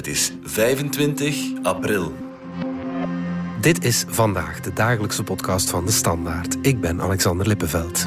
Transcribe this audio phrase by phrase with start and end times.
[0.00, 2.12] Het is 25 april.
[3.60, 6.56] Dit is vandaag de dagelijkse podcast van de Standaard.
[6.62, 8.06] Ik ben Alexander Lippenveld.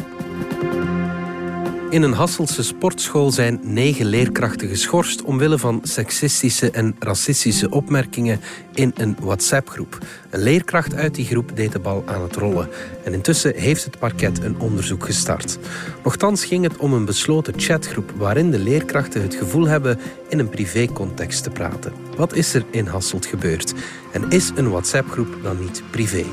[1.94, 8.40] In een Hasselse sportschool zijn negen leerkrachten geschorst omwille van seksistische en racistische opmerkingen
[8.74, 9.98] in een WhatsApp-groep.
[10.30, 12.70] Een leerkracht uit die groep deed de bal aan het rollen.
[13.04, 15.58] En intussen heeft het parket een onderzoek gestart.
[16.04, 20.00] Nochtans ging het om een besloten chatgroep waarin de leerkrachten het gevoel hebben
[20.30, 21.94] in een privécontext te praten.
[22.18, 23.74] Wat is er in Hasselt gebeurd?
[24.12, 26.26] En is een WhatsApp-groep dan niet privé?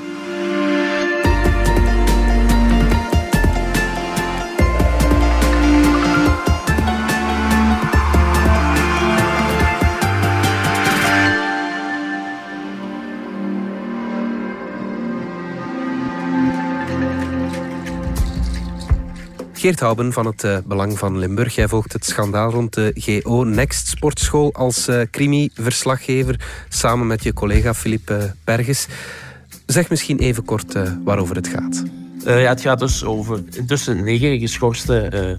[19.60, 21.54] Geert Houben van het uh, Belang van Limburg.
[21.54, 27.32] Jij volgt het schandaal rond de GO Next Sportschool als uh, crimi-verslaggever samen met je
[27.32, 28.86] collega Philippe Berges.
[29.66, 31.82] Zeg misschien even kort uh, waarover het gaat.
[32.24, 35.38] ja, het gaat dus over intussen negen geschorste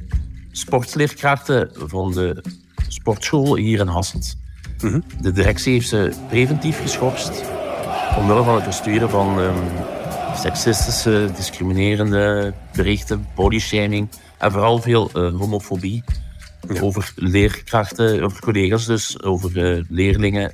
[0.52, 2.44] sportleerkrachten van de
[2.88, 4.38] sportschool hier in Hasselt.
[4.82, 5.04] Mm -hmm.
[5.22, 7.44] De directie heeft ze preventief geschorst
[8.18, 9.56] omwille van het versturen van um,
[10.42, 16.04] seksistische, discriminerende berichten, bodyshaming en vooral veel uh, homofobie.
[16.82, 20.54] Over leerkrachten, over collega's dus, over uh, leerlingen.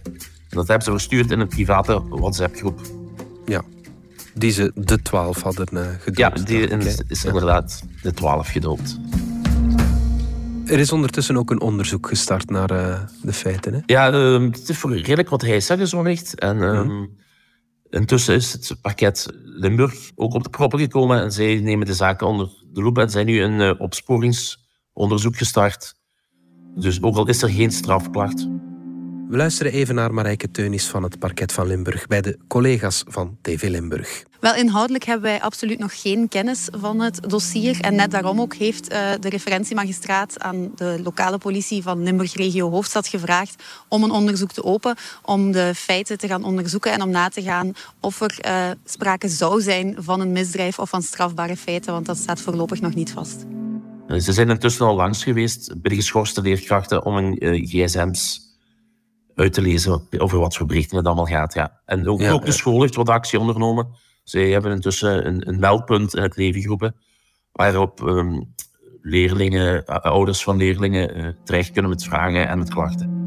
[0.50, 2.82] En dat hebben ze verstuurd in een private WhatsApp-groep.
[3.46, 3.62] Ja,
[4.34, 6.18] die ze de 12 hadden uh, gedoopt.
[6.18, 9.00] Ja, die is, is inderdaad de 12 gedoopt.
[10.66, 12.68] Er is ondertussen ook een onderzoek gestart naar
[13.22, 13.74] de feiten.
[13.74, 13.80] Hè?
[13.86, 16.40] Ja, ehm, het is voor redelijk wat hij gezorgd.
[16.40, 17.10] En mm.
[17.90, 22.28] Intussen is het pakket Limburg ook op de proppen gekomen en zij nemen de zaken
[22.28, 25.96] onder de loep en zijn nu een uh, opsporingsonderzoek gestart.
[26.76, 28.48] Dus ook al is er geen strafklacht.
[29.30, 33.38] We luisteren even naar Marijke Teunis van het parket van Limburg bij de collega's van
[33.42, 34.24] TV Limburg.
[34.40, 37.82] Wel, inhoudelijk hebben wij absoluut nog geen kennis van het dossier.
[37.82, 42.70] En net daarom ook heeft uh, de referentiemagistraat aan de lokale politie van Limburg Regio
[42.70, 47.10] Hoofdstad gevraagd om een onderzoek te openen, om de feiten te gaan onderzoeken en om
[47.10, 51.58] na te gaan of er uh, sprake zou zijn van een misdrijf of van strafbare
[51.58, 53.46] feiten, want dat staat voorlopig nog niet vast.
[54.08, 58.47] Ze zijn intussen al langs geweest bij de geschorste leerkrachten om hun uh, gsm's
[59.38, 61.54] uit te lezen over wat voor berichten het allemaal gaat.
[61.54, 61.82] Ja.
[61.86, 63.88] En ook, ja, ook de school heeft wat actie ondernomen.
[64.24, 66.96] Zij hebben intussen een, een meldpunt in het leven geroepen,
[67.52, 68.54] waarop um,
[69.02, 73.26] leerlingen, ouders van leerlingen uh, terecht kunnen met vragen en met klachten.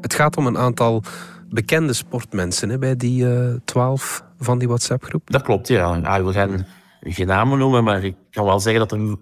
[0.00, 1.02] Het gaat om een aantal
[1.48, 5.30] bekende sportmensen hè, bij die uh, twaalf van die WhatsApp-groep.
[5.30, 5.96] Dat klopt, ja.
[5.96, 6.16] ja.
[6.16, 6.66] Ik wil geen,
[7.00, 9.16] geen namen noemen, maar ik kan wel zeggen dat er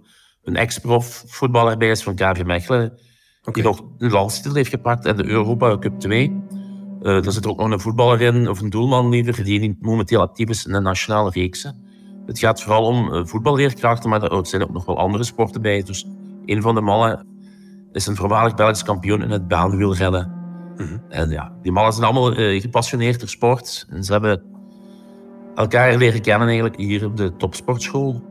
[0.45, 2.99] een ex-prof voetballer bij is van KV Mechelen,
[3.45, 3.53] okay.
[3.53, 6.43] die nog een landstitel heeft gepakt en de Europa Cup 2.
[7.03, 10.49] Uh, er zit ook nog een voetballer in, of een doelman liever, die momenteel actief
[10.49, 11.91] is in de nationale reeksen.
[12.27, 15.83] Het gaat vooral om uh, voetballeerkrachten, maar er zijn ook nog wel andere sporten bij.
[15.83, 16.07] Dus
[16.45, 17.27] een van de mannen
[17.93, 20.33] is een voormalig Belgisch kampioen in het baanwielrennen.
[20.77, 21.03] Mm -hmm.
[21.09, 23.87] En ja, die mannen zijn allemaal uh, gepassioneerd door sport.
[23.91, 24.43] En ze hebben
[25.55, 28.23] elkaar leren kennen eigenlijk hier op de topsportschool.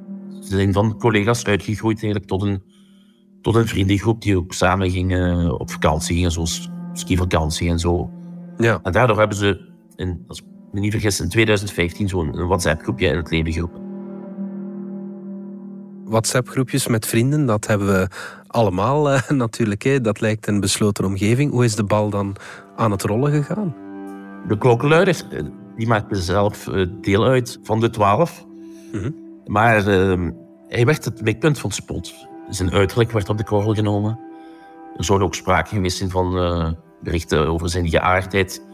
[0.42, 2.64] Ze zijn van collega's uitgegroeid eigenlijk tot een,
[3.42, 8.10] tot een vriendengroep die ook samen gingen op vakantie gingen, zoals skivakantie en zo.
[8.58, 8.80] Ja.
[8.84, 13.18] En daardoor hebben ze, in, als ik me niet vergis, in 2015 zo'n WhatsApp-groepje in
[13.18, 13.82] het leven geroepen.
[16.06, 18.08] WhatsApp-groepjes met vrienden, dat hebben we
[18.48, 19.84] allemaal uh, natuurlijk.
[19.84, 20.02] Hè.
[20.02, 21.52] Dat lijkt een besloten omgeving.
[21.52, 22.36] Hoe is de bal dan
[22.76, 23.76] aan het rollen gegaan?
[24.48, 25.22] De klokkenluider,
[25.76, 28.46] die maakte zelf uh, deel uit van de twaalf.
[28.92, 29.16] Mm -hmm.
[29.46, 30.30] Maar uh,
[30.68, 32.30] hij werd het mikpunt van spot.
[32.50, 34.20] Zijn uiterlijk werd op de korrel genomen.
[34.98, 36.32] Er zou ook sprake geweest zijn van
[37.02, 38.66] berichten over zijn geaardheid.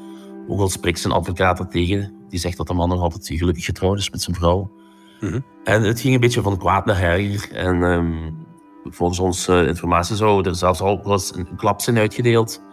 [0.48, 2.16] Ook al spreekt zijn advocaat er tegen.
[2.30, 4.72] Die zegt dat de man nog altijd gelukkig getrouwd is met zijn vrouw.
[5.20, 5.46] Mm -hmm.
[5.64, 7.52] En het ging een beetje van kwaad naar erger.
[7.56, 8.36] En um,
[8.84, 12.64] volgens onze uh, informatie zou er zelfs al was een klap zijn uitgedeeld.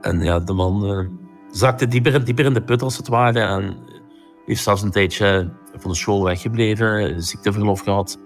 [0.00, 1.08] En ja, de man uh,
[1.50, 3.40] zakte dieper en dieper in de put als het ware.
[3.40, 3.76] En
[4.44, 8.20] heeft zelfs een tijdje van de school weggebleven, ziekteverlof gehad.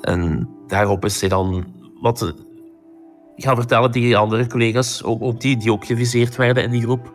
[0.00, 1.64] En daarop is hij dan
[2.00, 2.34] wat
[3.36, 7.14] gaan vertellen tegen andere collega's, ook, ook die, die ook geviseerd werden in die groep.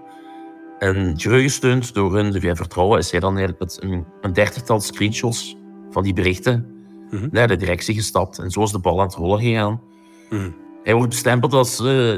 [0.79, 5.57] En gesteund door hun via vertrouwen is hij dan eigenlijk met een, een dertigtal screenshots
[5.89, 6.65] van die berichten
[7.09, 7.29] mm -hmm.
[7.31, 8.39] naar de directie gestapt.
[8.39, 9.81] En zo is de bal aan het rollen gegaan.
[10.29, 10.55] Mm -hmm.
[10.83, 12.09] Hij wordt bestempeld als uh,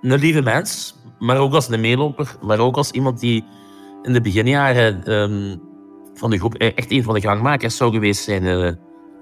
[0.00, 3.44] een lieve mens, maar ook als een meeloper, maar ook als iemand die
[4.02, 5.60] in de beginjaren um,
[6.14, 8.42] van de groep echt een van de gangmakers zou geweest zijn.
[8.42, 8.70] Uh,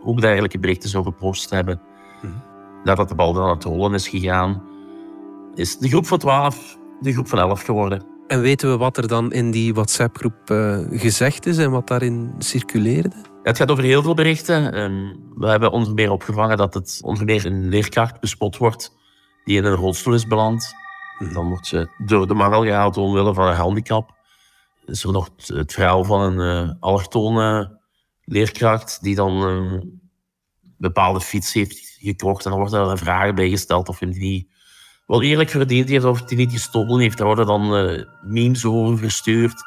[0.04, 1.80] ook dergelijke berichten zou gepost hebben.
[2.22, 2.48] Mm -hmm
[2.84, 4.62] nadat de bal dan aan het rollen is gegaan,
[5.54, 8.04] is de groep van 12 de groep van 11 geworden.
[8.26, 12.34] En weten we wat er dan in die WhatsApp-groep uh, gezegd is en wat daarin
[12.38, 13.12] circuleerde?
[13.42, 14.72] Het gaat over heel veel berichten.
[14.72, 18.96] Ehm, we hebben onder meer opgevangen dat het onder meer een leerkracht bespot wordt
[19.44, 20.74] die in een rolstoel is beland.
[21.18, 21.32] Mhm.
[21.32, 24.18] Dan wordt ze door de mangel gehaald omwille van een handicap.
[24.84, 27.79] Is er nog het, verhaal van een uh, allochtone
[28.30, 30.00] leerkracht die dan een
[30.76, 32.44] bepaalde fiets heeft gekocht.
[32.44, 34.50] En dan wordt er vragen bij gesteld of hij die
[35.06, 37.18] wel eerlijk verdiend heeft of hij niet gestolen heeft.
[37.18, 39.62] Daar worden dan uh, memes over verstuurd.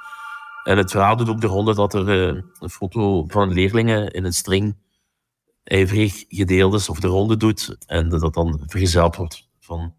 [0.63, 4.25] En het verhaal doet ook de ronde dat er uh, een foto van leerlingen in
[4.25, 4.75] een string
[5.63, 7.75] ijverig gedeeld is of de ronde doet.
[7.85, 9.93] En dat dat dan vergezeld wordt van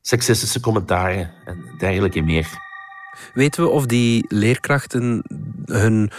[0.00, 2.66] seksistische commentaren en dergelijke meer.
[3.34, 5.22] Weten we of die leerkrachten
[5.64, 6.10] hun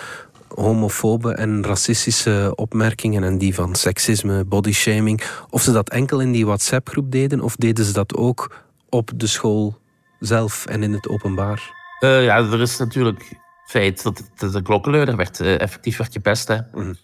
[0.55, 6.45] homofobe en racistische opmerkingen en die van seksisme, bodyshaming, of ze dat enkel in die
[6.45, 8.55] WhatsApp-groep deden of deden ze dat ook
[8.89, 9.77] op de school
[10.19, 11.71] zelf en in het openbaar?
[11.99, 16.47] Uh, ja, er is natuurlijk het feit dat de klokkenluider werd uh, effectief werd gepest.
[16.47, 16.57] Hè.
[16.71, 16.95] Mm.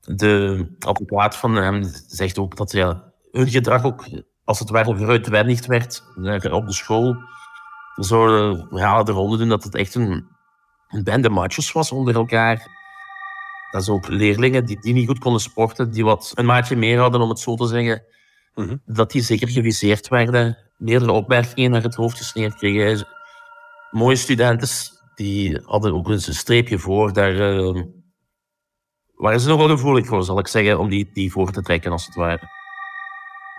[0.00, 4.04] De advocaat van hem zegt ook dat ja, hun gedrag ook
[4.44, 6.02] als het ware veruitwendigd werd
[6.50, 7.16] op de school.
[7.94, 10.26] Zouden verhalen de ronde doen dat het echt een
[10.90, 12.78] een bende matjes was onder elkaar.
[13.70, 16.98] Dat is ook leerlingen die, die niet goed konden sporten, die wat een maatje meer
[16.98, 18.02] hadden, om het zo te zeggen.
[18.54, 18.76] Mhm.
[18.84, 20.58] Dat die zeker geviseerd werden.
[20.76, 23.06] Meerdere opmerkingen naar het hoofd gesneerd kregen.
[23.90, 24.68] Mooie studenten,
[25.14, 27.12] die hadden ook een streepje voor.
[27.12, 27.82] Daar uh,
[29.14, 31.92] waren ze nog wel gevoelig voor, zal ik zeggen, om die, die voor te trekken,
[31.92, 32.48] als het ware.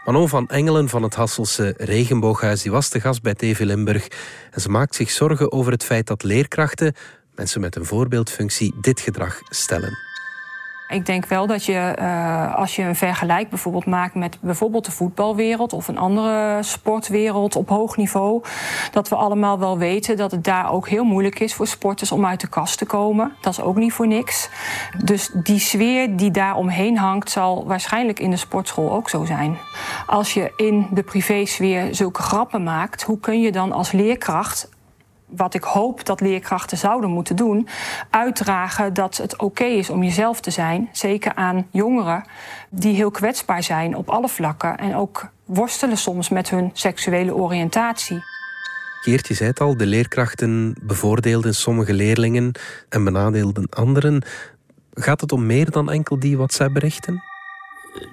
[0.05, 4.07] Manon van Engelen van het Hasselse Regenbooghuis die was de gast bij TV Limburg.
[4.51, 6.95] En ze maakt zich zorgen over het feit dat leerkrachten
[7.35, 10.09] mensen met een voorbeeldfunctie dit gedrag stellen.
[10.91, 14.91] Ik denk wel dat je, uh, als je een vergelijk bijvoorbeeld maakt met bijvoorbeeld de
[14.91, 18.43] voetbalwereld of een andere sportwereld op hoog niveau,
[18.91, 22.25] dat we allemaal wel weten dat het daar ook heel moeilijk is voor sporters om
[22.25, 23.31] uit de kast te komen.
[23.41, 24.49] Dat is ook niet voor niks.
[25.03, 29.57] Dus die sfeer die daar omheen hangt, zal waarschijnlijk in de sportschool ook zo zijn.
[30.05, 34.69] Als je in de privésfeer zulke grappen maakt, hoe kun je dan als leerkracht
[35.35, 37.67] wat ik hoop dat leerkrachten zouden moeten doen,
[38.09, 40.89] uitdragen dat het oké is om jezelf te zijn.
[40.91, 42.23] Zeker aan jongeren
[42.69, 48.23] die heel kwetsbaar zijn op alle vlakken en ook worstelen soms met hun seksuele oriëntatie.
[49.01, 52.51] Geert, je zei het al, de leerkrachten bevoordeelden sommige leerlingen
[52.89, 54.23] en benadeelden anderen.
[54.93, 57.23] Gaat het om meer dan enkel die WhatsApp-berichten?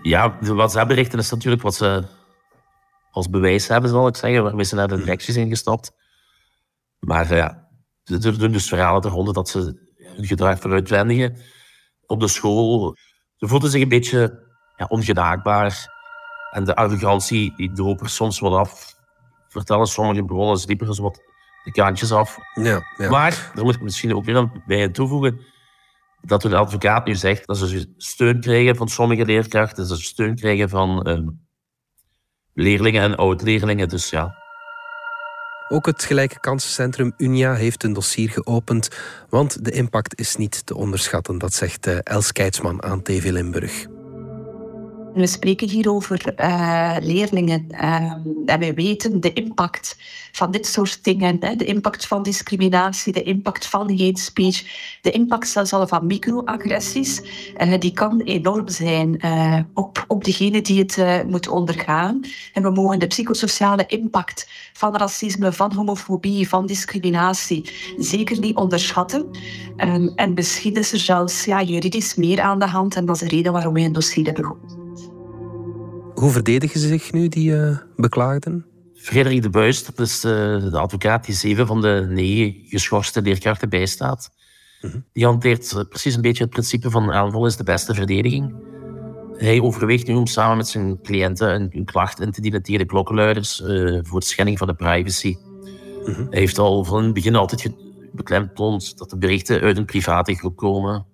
[0.02, 2.04] Ja, de WhatsApp-berichten is natuurlijk wat ze
[3.10, 5.92] als bewijs hebben, zal ik zeggen, waarmee ze naar de directies ingestapt.
[6.98, 7.68] Maar ja,
[8.04, 11.36] er doen dus verhalen eronder dat ze hun gedrag veruitwendigen
[12.06, 12.96] op de school.
[13.36, 14.46] Ze voelden zich een beetje
[14.76, 15.96] ja, ongenaakbaar.
[16.50, 18.96] En de arrogantie die droop er soms wat af.
[19.48, 21.22] Vertellen sommige bronnen, ze liepen wat
[21.64, 22.36] de kantjes af.
[22.54, 23.10] Ja, ja.
[23.10, 25.40] Maar, daar moet ik misschien ook weer bij toevoegen,
[26.20, 30.34] dat de advocaat nu zegt dat ze steun krijgen van sommige leerkrachten, dat ze steun
[30.34, 31.28] krijgen van ehm,
[32.52, 33.88] leerlingen en oud-leerlingen.
[33.88, 34.34] Dus ja,
[35.68, 38.88] ook het Gelijke Kansencentrum Unia heeft een dossier geopend,
[39.28, 43.97] want de impact is niet te onderschatten, dat zegt eh, Els Keitsman aan TV Limburg.
[45.18, 48.12] We spreken hier over uh, leerlingen uh,
[48.46, 49.96] en wij weten de impact
[50.32, 54.62] van dit soort dingen, hè, de impact van discriminatie, de impact van hate speech,
[55.02, 57.22] de impact zelfs al van microagressies,
[57.56, 59.20] uh, die kan enorm zijn
[59.75, 62.20] op, op degene die het moet ondergaan.
[62.52, 69.26] En we mogen de psychosociale impact van racisme, van homofobie, van discriminatie zeker niet onderschatten.
[69.76, 73.28] Um, en misschien is er zelfs ja, juridisch meer aan de hand en dat is
[73.28, 74.77] de reden waarom wij een dossier hebben.
[76.18, 78.66] Hoe verdedigen ze zich nu, die uh, beklaagden?
[78.94, 83.68] Frederik de Buis, dat is de, de, advocaat die zeven van de negen geschorste leerkrachten
[83.68, 84.30] bijstaat.
[84.80, 84.98] Mhm.
[85.12, 88.54] Die hanteert eh, precies een beetje het principe van aanval is de beste verdediging.
[89.37, 92.80] Hij overweegt nu om samen met zijn cliënten een, een klacht in te dienen tegen
[92.80, 95.37] de klokkenluiders uh, voor schending van de privacy.
[96.04, 96.26] Mhm.
[96.30, 97.72] Hij heeft al van het begin altijd
[98.12, 101.06] beklemtoond dat de berichten uit een private groep komen.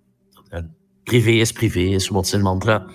[1.02, 2.86] privé is privé, is wat zijn mantra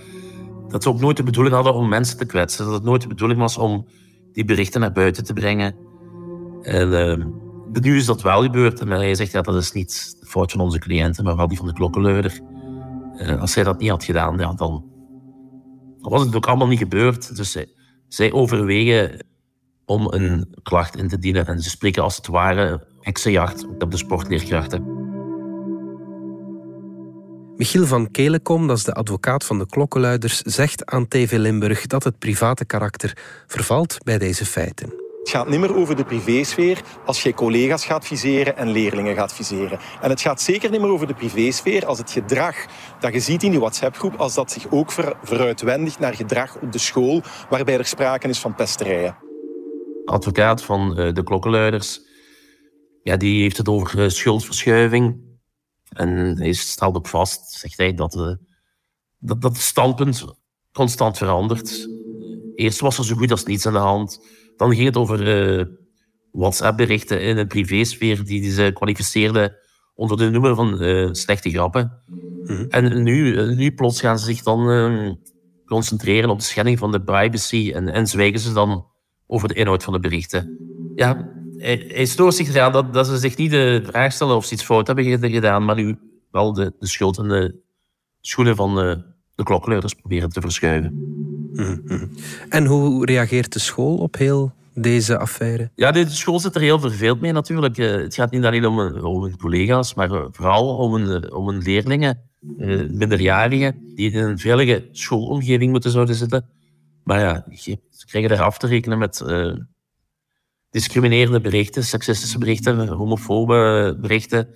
[0.69, 2.65] dat ze ook nooit de bedoeling hadden om mensen te kwetsen.
[2.65, 3.85] Dat het nooit de bedoeling was om
[4.33, 5.75] die berichten naar buiten te brengen.
[6.61, 7.25] En uh,
[7.81, 8.79] nu is dat wel gebeurd.
[8.79, 11.57] En hij zegt, ja, dat is niet de fout van onze cliënten, maar wel die
[11.57, 12.39] van de klokkenluider.
[13.15, 14.85] Uh, als zij dat niet had gedaan, ja, dan,
[16.01, 17.35] dan, was het ook allemaal niet gebeurd.
[17.35, 17.67] Dus zij,
[18.07, 19.25] zij overwegen
[19.85, 21.47] om een klacht in te dienen.
[21.47, 24.98] En ze spreken als het ware heksenjacht op de sportleerkrachten.
[27.59, 32.03] Michiel van Kelekom, dat is de advocaat van de klokkenluiders, zegt aan TV Limburg dat
[32.03, 34.89] het private karakter vervalt bij deze feiten.
[35.19, 39.33] Het gaat niet meer over de privésfeer als je collega's gaat viseren en leerlingen gaat
[39.33, 39.79] viseren.
[40.01, 42.55] En het gaat zeker niet meer over de privésfeer als het gedrag
[42.99, 46.71] dat je ziet in die WhatsApp-groep, als dat zich ook ver, veruitwendigt naar gedrag op
[46.71, 49.17] de school, waarbij er sprake is van pesterijen.
[50.05, 52.01] Advocaat van eh, de klokkenluiders,
[53.03, 55.28] ja, die heeft het over eh, schuldverschuiving.
[55.89, 58.33] En hij stelt ook vast, zegt hij, dat, uh,
[59.19, 60.25] dat, dat het standpunt
[60.71, 61.87] constant verandert.
[62.55, 64.21] Eerst was er zo goed als niets aan de hand.
[64.55, 65.65] Dan ging het over uh,
[66.31, 69.55] WhatsApp-berichten in de privésfeer die ze kwalificeerden
[69.93, 72.01] onder de noemer van uh, slechte grappen.
[72.43, 72.65] Mhm.
[72.69, 75.17] En nu, nu plots gaan ze zich dan
[75.65, 78.85] concentreren op de schending van de privacy en, en zwijgen ze dan
[79.27, 80.57] over de inhoud van de berichten.
[80.95, 84.53] Ja, hij, stoort zich eraan dat, dat ze zich niet de vraag stellen of ze
[84.53, 85.97] iets fout hebben gedaan, maar nu
[86.31, 87.55] wel de, de schuld en de
[88.21, 89.03] schoenen van de,
[89.35, 91.17] de proberen te verschuiven.
[91.53, 92.05] Mhm.
[92.49, 95.71] En hoe reageert de school op heel deze affaire?
[95.75, 97.77] Ja, de school zit er heel verveeld mee natuurlijk.
[97.77, 102.21] Eh, het gaat niet alleen om, om collega's, maar vooral om, een, om een leerlingen,
[102.57, 106.45] eh, minderjarigen, die in een veilige schoolomgeving moeten zouden zitten.
[107.03, 107.45] Maar ja,
[107.89, 109.53] ze krijgen er af te rekenen met uh,
[110.71, 114.47] discriminerende berichten, seksistische berichten, homofobe berichten.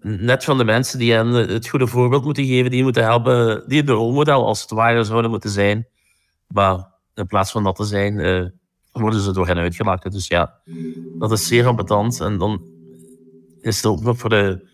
[0.00, 3.84] Net van de mensen die hen het goede voorbeeld moeten geven, die moeten helpen, die
[3.84, 5.86] de rolmodel als het ware zouden moeten zijn.
[6.46, 8.44] Maar in plaats van dat te zijn, uh,
[8.92, 10.10] worden ze door hen uitgelachen.
[10.10, 10.60] Dus ja,
[11.18, 12.20] dat is zeer ambetant.
[12.20, 12.62] En dan
[13.60, 14.70] is het ook nog voor de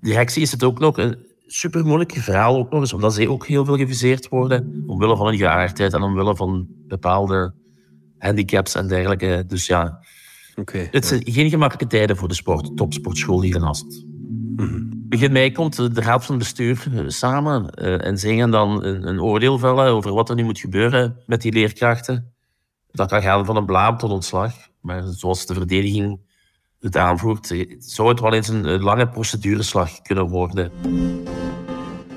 [0.00, 1.16] directie is het ook nog een
[1.46, 5.26] super moeilijk verhaal, ook nog eens, omdat zij ook heel veel geviseerd worden, omwille van
[5.26, 7.54] hun geaardheid en omwille van bepaalde
[8.18, 9.44] handicaps en dergelijke.
[9.46, 9.98] Dus ja,
[10.56, 14.04] okay, het zijn geen gemakkelijke tijden voor de sport, topsportschool hier in Ast.
[15.08, 19.08] Begin mei komt de raad van bestuur eh, samen uh, en zij gaan dan een,
[19.08, 22.32] een, oordeel vellen over wat er nu moet gebeuren met die leerkrachten.
[22.90, 24.54] Dat kan gaan van een blaam tot ontslag.
[24.80, 26.20] Maar zoals de verdediging
[26.80, 30.70] het aanvoert, eh, zou het wel eens een lange procedureslag kunnen worden.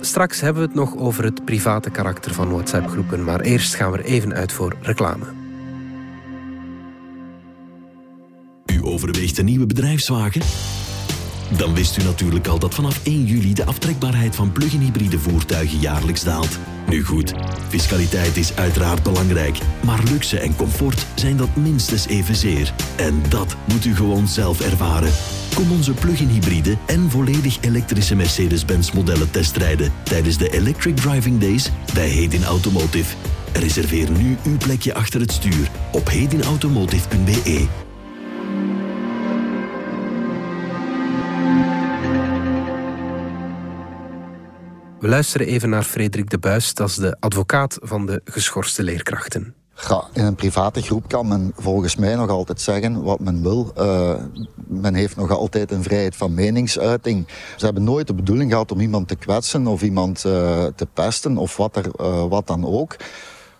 [0.02, 3.98] Straks hebben we het nog over het private karakter van WhatsApp-groepen, maar eerst gaan we
[3.98, 5.49] er even uit voor reclame.
[9.00, 10.42] Overweegt een nieuwe bedrijfswagen?
[11.58, 15.80] Dan wist u natuurlijk al dat vanaf 1 juli de aftrekbaarheid van plug-in hybride voertuigen
[15.80, 16.60] jaarlijks daalt.
[16.90, 17.34] Nu goed,
[17.68, 22.74] fiscaliteit is uiteraard belangrijk, maar luxe en comfort zijn dat minstens evenzeer.
[22.98, 25.12] En dat moet u gewoon zelf ervaren.
[25.56, 31.72] Kom onze plug-in hybride en volledig elektrische Mercedes-Benz modellen testrijden tijdens de Electric Driving Days
[31.94, 33.16] bij Hedin Automotive.
[33.54, 37.89] Reserveer nu uw plekje achter het stuur op hedinautomotive.be.
[45.00, 49.54] We luisteren even naar Frederik de Buis, dat is de advocaat van de geschorste leerkrachten.
[50.14, 53.74] In een private groep kan men volgens mij nog altijd zeggen wat men wil.
[53.78, 54.14] Uh,
[54.68, 57.28] men heeft nog altijd een vrijheid van meningsuiting.
[57.58, 61.38] Ze hebben nooit de bedoeling gehad om iemand te kwetsen of iemand uh, te pesten
[61.38, 62.96] of wat, er, uh, wat dan ook.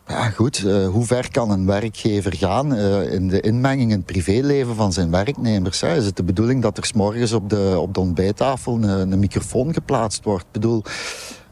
[0.10, 0.64] Ja, goed.
[0.66, 4.94] Uh, hoe ver kan een werkgever gaan uh, in de inmenging in het privéleven van
[4.94, 5.84] zijn werknemers?
[5.84, 9.74] Is het de bedoeling dat er s'morgens op de, op de ontbijttafel een, een microfoon
[9.74, 10.46] geplaatst wordt?
[10.46, 10.84] Ik bedoel,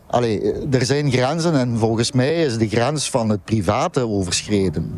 [0.07, 4.91] allee, er zijn grenzen en volgens mij is de grens van het private overschreden.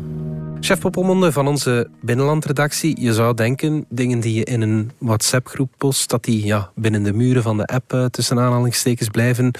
[0.60, 6.10] Chef Poppelmonde van onze binnenlandredactie, je zou denken, dingen die je in een WhatsApp-groep post,
[6.10, 9.50] dat die ja, binnen de muren van de app tussen aanhalingstekens blijven,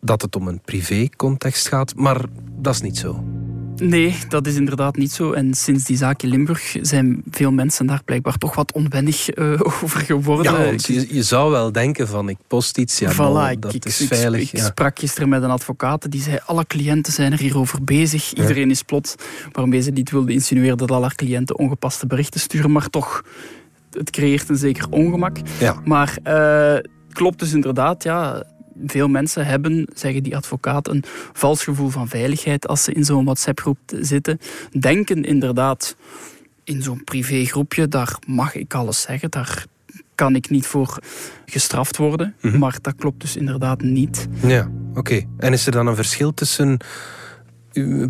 [0.00, 2.24] dat het om een privé-context gaat, maar
[2.60, 3.24] dat is niet zo.
[3.80, 5.32] Nee, dat is inderdaad niet zo.
[5.32, 9.60] En sinds die zaak in Limburg zijn veel mensen daar blijkbaar toch wat onwennig uh,
[9.82, 10.52] over geworden.
[10.52, 14.00] Ja, je, je, zou wel denken van ik post iets, ja, voilà, dat ik, is
[14.00, 14.40] ik, veilig.
[14.40, 14.64] Ik, ja.
[14.64, 18.32] sprak gisteren met een advocaat die zei alle cliënten zijn er hierover bezig.
[18.32, 18.70] Iedereen ja.
[18.70, 19.14] is plots,
[19.52, 23.24] waarmee ze niet wilde insinueren dat alle cliënten ongepaste berichten sturen, maar toch,
[23.92, 25.36] het creëert een zeker ongemak.
[25.84, 28.44] Maar uh, klopt dus inderdaad, ja
[28.86, 33.24] veel mensen hebben, zeggen die advocaat, een vals gevoel van veiligheid als ze in zo'n
[33.24, 34.38] WhatsApp-groep zitten.
[34.78, 35.96] Denken inderdaad,
[36.64, 39.66] in zo'n privégroepje, daar mag ik alles zeggen, daar
[40.14, 40.98] kan ik niet voor
[41.46, 42.34] gestraft worden.
[42.40, 42.60] Mm -hmm.
[42.60, 44.28] Maar dat klopt dus inderdaad niet.
[44.46, 44.98] Ja, oké.
[44.98, 45.28] Okay.
[45.38, 46.78] En is er dan een verschil tussen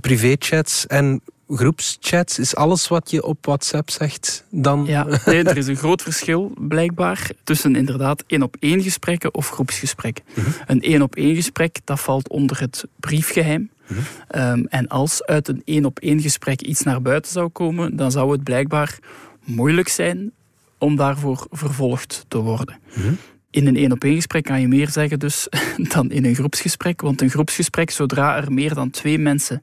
[0.01, 1.21] privéchats en
[1.57, 2.39] groepschats?
[2.39, 4.85] Is alles wat je op WhatsApp zegt dan...
[4.87, 10.25] Ja, nee, er is een groot verschil blijkbaar tussen inderdaad één-op-één gesprekken of groepsgesprekken.
[10.35, 10.53] Mm -hmm.
[10.67, 13.71] Een één-op-één gesprek, dat valt onder het briefgeheim.
[13.87, 13.97] Mm
[14.29, 14.43] -hmm.
[14.43, 18.45] um, en als uit een één-op-één gesprek iets naar buiten zou komen, dan zou het
[18.45, 18.99] blijkbaar
[19.45, 20.33] moeilijk zijn
[20.79, 22.79] om daarvoor vervolgd te worden.
[22.95, 23.19] Mm -hmm.
[23.51, 25.49] In een één-op-één gesprek kan je meer zeggen dus
[25.95, 27.01] dan in een groepsgesprek.
[27.01, 29.63] Want een groepsgesprek, zodra er meer dan twee mensen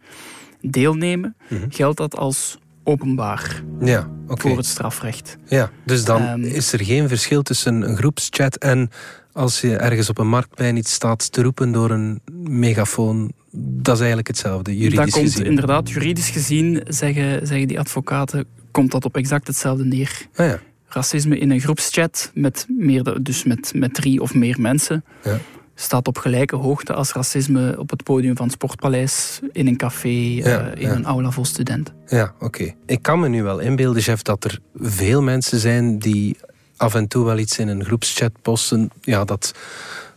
[0.61, 1.71] deelnemen, mm -hmm.
[1.71, 5.37] geldt dat als openbaar Ja, voor het strafrecht.
[5.45, 8.89] Ja, dus dan Ehm, is er geen verschil tussen een groepschat en
[9.31, 13.31] als je ergens op een marktplein iets staat te roepen door een megafoon.
[13.51, 15.45] Dat is eigenlijk hetzelfde, juridisch dat komt gezien.
[15.45, 20.27] inderdaad, juridisch gezien, zeggen, zeggen die advocaten, komt dat op exact hetzelfde neer.
[20.35, 25.03] Ah ja, Racisme in een groepschat met, meer, dus met, met drie of meer mensen
[25.23, 25.39] Ja.
[25.79, 30.07] Staat op gelijke hoogte als racisme op het podium van het Sportpaleis, in een café,
[30.07, 30.95] Ja, eh, in ja.
[30.95, 31.93] een aula vol studenten.
[32.07, 32.73] ja oké.
[32.85, 36.37] Ik kan me nu wel inbeelden, chef, dat er veel mensen zijn die
[36.77, 38.89] af en toe wel iets in een groepschat posten.
[39.01, 39.53] Ja, dat,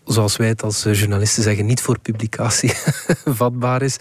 [0.04, 2.72] zoals wij het als eh, journalisten zeggen, niet voor publicatie
[3.40, 3.96] vatbaar is.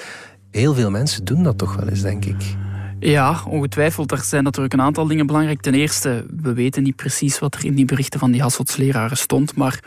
[0.51, 2.55] Heel veel mensen doen dat toch wel eens, denk ik.
[2.99, 4.11] Ja, ongetwijfeld.
[4.11, 5.61] Er zijn natuurlijk een aantal dingen belangrijk.
[5.61, 9.55] Ten eerste, we weten niet precies wat er in die berichten van die Hasselts-leraren stond,
[9.55, 9.79] maar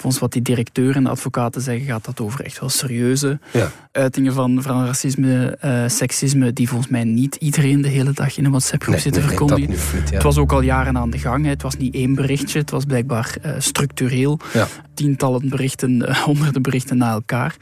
[0.00, 3.70] volgens wat die directeur en de advocaten zeggen, gaat dat over echt wel serieuze Ja.
[3.92, 8.44] uitingen van, van racisme, eh, seksisme, die volgens mij niet iedereen de hele dag in
[8.44, 9.62] een WhatsApp-groep Nee, zit te nee, verkondigen.
[9.70, 10.14] nu niet, ja.
[10.14, 11.44] Het was ook al jaren aan de gang.
[11.44, 11.50] hè.
[11.50, 14.38] Het was niet één berichtje, het was blijkbaar eh, structureel.
[14.52, 14.66] Ja.
[14.94, 17.56] Tientallen berichten, eh, honderden berichten na elkaar.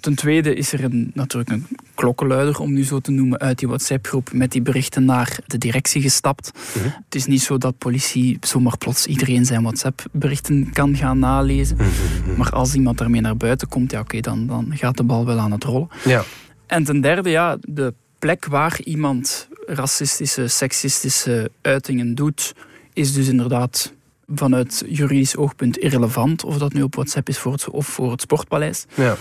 [0.00, 3.68] Ten tweede is er een, natuurlijk een klokkenluider, om nu zo te noemen, uit die
[3.68, 6.50] WhatsApp-groep met die berichten naar de directie gestapt.
[6.76, 6.84] Mhm.
[6.84, 11.76] Het is niet zo dat politie zomaar plots iedereen zijn WhatsApp-berichten kan gaan nalezen.
[11.76, 12.36] Mhm.
[12.36, 15.38] Maar als iemand daarmee naar buiten komt, ja, oké, dan, dan gaat de bal wel
[15.38, 15.88] aan het rollen.
[16.04, 16.24] Ja.
[16.66, 22.54] En ten derde, ja, de plek waar iemand racistische, seksistische uitingen doet,
[22.92, 23.92] is dus inderdaad
[24.34, 26.44] vanuit juridisch oogpunt irrelevant.
[26.44, 28.84] Of dat nu op WhatsApp is voor het, of voor het Sportpaleis.
[28.94, 29.16] Ja.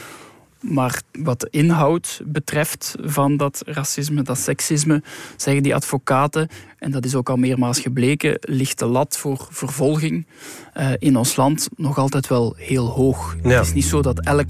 [0.61, 5.03] Maar wat de inhoud betreft van dat racisme, dat seksisme,
[5.37, 10.27] zeggen die advocaten, en dat is ook al meermaals gebleken, ligt de lat voor vervolging
[10.73, 13.35] eh, in ons land nog altijd wel heel hoog.
[13.43, 13.49] Ja.
[13.49, 14.49] Het is niet zo dat elk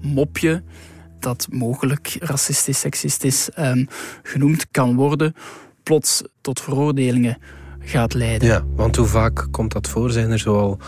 [0.00, 0.62] mopje
[1.18, 3.84] dat mogelijk racistisch, seksistisch ehm,
[4.22, 5.34] genoemd kan worden,
[5.82, 7.38] plots tot veroordelingen
[7.78, 8.48] gaat leiden.
[8.48, 10.10] Ja, want hoe vaak komt dat voor?
[10.10, 10.78] Zijn er zoal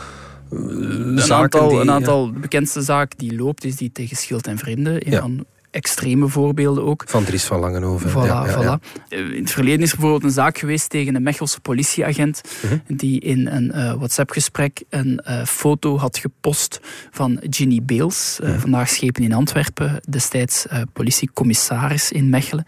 [0.50, 1.78] Een zaken aantal, die...
[1.78, 1.92] een ja.
[1.92, 5.06] aantal de bekendste zaak die loopt is die tegen Schild en Vrienden.
[5.06, 5.20] Een Ja.
[5.20, 7.02] van extreme voorbeelden ook.
[7.06, 8.10] Van Dries van Langenhoven.
[8.10, 8.78] Voilà, Ja, ja, ja.
[8.80, 9.02] voilà.
[9.08, 12.96] Eh, In het verleden is er bijvoorbeeld een zaak geweest tegen een Mechelse politieagent Mhm.
[12.96, 16.80] die in een eh, WhatsApp-gesprek een eh, foto had gepost
[17.10, 18.58] van Ginny Beels, Mhm.
[18.58, 22.64] vandaag schepen in Antwerpen, destijds politiecommissaris in Mechelen.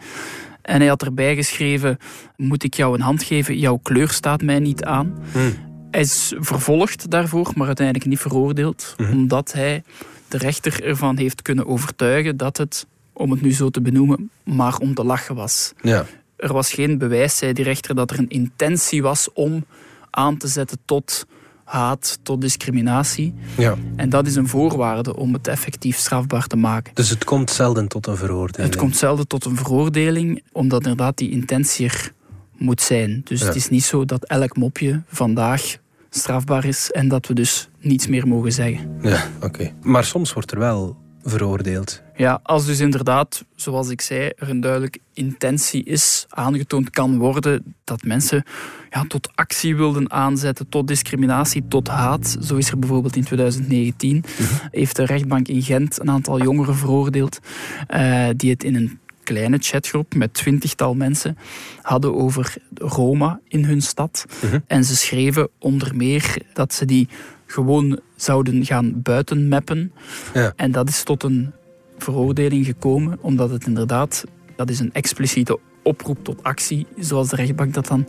[0.62, 1.98] En hij had erbij geschreven,
[2.36, 5.14] moet ik jou een hand geven, jouw kleur staat mij niet aan.
[5.32, 5.52] Hmm.
[5.90, 9.12] Hij is vervolgd daarvoor, maar uiteindelijk niet veroordeeld, Mhm.
[9.12, 9.82] omdat hij
[10.28, 14.76] de rechter ervan heeft kunnen overtuigen dat het, om het nu zo te benoemen, maar
[14.76, 15.72] om te lachen was.
[15.82, 16.06] Ja.
[16.36, 19.64] Er was geen bewijs, zei die rechter, dat er een intentie was om
[20.10, 21.26] aan te zetten tot
[21.64, 23.34] haat, tot discriminatie.
[23.56, 23.76] ja.
[23.96, 26.94] En dat is een voorwaarde om het effectief strafbaar te maken.
[26.94, 28.70] Dus het komt zelden tot een veroordeling.
[28.70, 32.12] Het komt zelden tot een veroordeling, omdat inderdaad die intentie er
[32.60, 33.20] moet zijn.
[33.24, 33.46] Dus Ja.
[33.46, 35.76] het is niet zo dat elk mopje vandaag
[36.10, 38.98] strafbaar is en dat we dus niets meer mogen zeggen.
[39.02, 39.72] Ja, oké.
[39.82, 42.02] Maar soms wordt er wel veroordeeld.
[42.16, 47.74] Ja, als dus inderdaad, zoals ik zei, er een duidelijke intentie is, aangetoond kan worden
[47.84, 48.44] dat mensen
[48.90, 52.36] ja, tot actie wilden aanzetten, tot discriminatie, tot haat.
[52.40, 54.24] Zo is er bijvoorbeeld in 2019,
[54.70, 57.38] heeft de rechtbank in Gent een aantal jongeren veroordeeld
[57.86, 58.98] eh, die het in een
[59.32, 61.36] kleine chatgroep met twintigtal mensen
[61.82, 64.24] hadden over Roma in hun stad.
[64.42, 64.58] Mhm.
[64.66, 67.08] En ze schreven onder meer dat ze die
[67.46, 69.92] gewoon zouden gaan buitenmappen.
[70.34, 70.52] Ja.
[70.56, 71.52] En dat is tot een
[71.98, 74.24] veroordeling gekomen, omdat het inderdaad,
[74.56, 78.06] dat is een expliciete oproep tot actie, zoals de rechtbank dat dan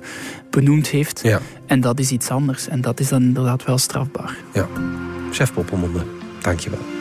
[0.50, 1.20] benoemd heeft.
[1.24, 1.40] Ja.
[1.66, 2.68] En dat is iets anders.
[2.68, 4.38] En dat is dan inderdaad wel strafbaar.
[4.54, 4.68] ja.
[5.32, 6.04] Chef Poppelmonde,
[6.42, 7.01] dankjewel.